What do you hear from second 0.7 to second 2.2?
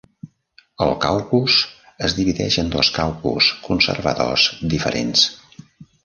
El caucus es